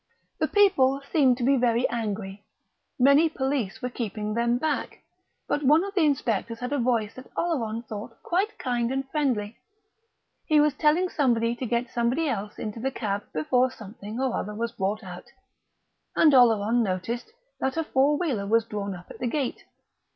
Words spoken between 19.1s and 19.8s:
at the gate.